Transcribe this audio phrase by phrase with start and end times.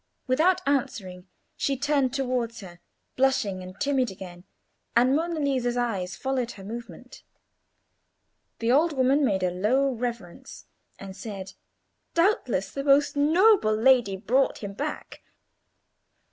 [0.25, 2.79] Without answering, she turned towards her,
[3.15, 4.45] blushing and timid again,
[4.95, 7.21] and Monna Lisa's eyes followed her movement.
[8.57, 10.65] The old woman made a low reverence,
[10.97, 11.53] and said—
[12.15, 15.21] "Doubtless the most noble lady brought him back."